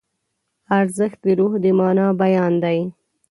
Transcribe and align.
ارزښت 0.79 1.19
د 1.23 1.27
روح 1.39 1.53
د 1.63 1.65
مانا 1.79 2.07
بیان 2.21 2.53
دی. 2.63 2.79